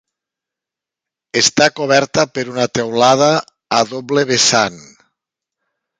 [1.41, 3.31] Està coberta per una teulada
[3.81, 4.85] a doble vessant.